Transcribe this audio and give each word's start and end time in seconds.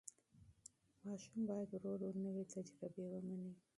ماشوم 1.05 1.39
باید 1.49 1.69
ورو 1.73 1.91
ورو 2.03 2.19
نوې 2.25 2.43
تجربې 2.53 3.05
ومني. 3.09 3.53